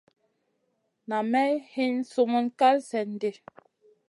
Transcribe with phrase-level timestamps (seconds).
[1.07, 3.31] Nam may hin summun kal slèn di.